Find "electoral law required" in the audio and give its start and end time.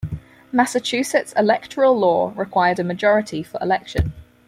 1.37-2.79